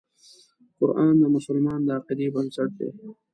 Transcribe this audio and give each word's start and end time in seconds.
قرآن 0.77 1.13
د 1.21 1.23
مسلمان 1.35 1.79
د 1.83 1.89
عقیدې 1.97 2.27
بنسټ 2.35 2.69
دی. 2.79 2.89